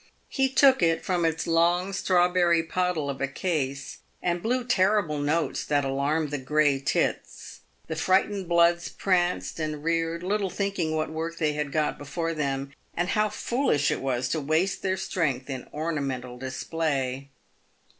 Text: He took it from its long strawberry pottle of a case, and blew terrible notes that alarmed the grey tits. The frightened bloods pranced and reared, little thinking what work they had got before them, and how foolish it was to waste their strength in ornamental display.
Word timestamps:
He 0.29 0.49
took 0.49 0.81
it 0.81 1.05
from 1.05 1.25
its 1.25 1.45
long 1.45 1.93
strawberry 1.93 2.63
pottle 2.63 3.07
of 3.07 3.21
a 3.21 3.27
case, 3.27 3.99
and 4.19 4.41
blew 4.41 4.63
terrible 4.63 5.19
notes 5.19 5.63
that 5.63 5.85
alarmed 5.85 6.31
the 6.31 6.39
grey 6.39 6.79
tits. 6.79 7.59
The 7.85 7.95
frightened 7.95 8.49
bloods 8.49 8.89
pranced 8.89 9.59
and 9.59 9.83
reared, 9.83 10.23
little 10.23 10.49
thinking 10.49 10.95
what 10.95 11.11
work 11.11 11.37
they 11.37 11.53
had 11.53 11.71
got 11.71 11.99
before 11.99 12.33
them, 12.33 12.73
and 12.97 13.09
how 13.09 13.29
foolish 13.29 13.91
it 13.91 14.01
was 14.01 14.27
to 14.29 14.41
waste 14.41 14.81
their 14.81 14.97
strength 14.97 15.51
in 15.51 15.67
ornamental 15.71 16.35
display. 16.39 17.29